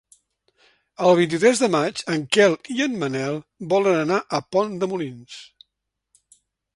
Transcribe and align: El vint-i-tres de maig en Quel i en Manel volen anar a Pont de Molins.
El 1.09 1.17
vint-i-tres 1.17 1.59
de 1.63 1.67
maig 1.75 2.01
en 2.15 2.23
Quel 2.37 2.57
i 2.75 2.77
en 2.87 2.97
Manel 3.03 3.37
volen 3.75 3.99
anar 3.99 4.17
a 4.39 4.39
Pont 4.57 4.73
de 4.85 4.89
Molins. 4.95 5.37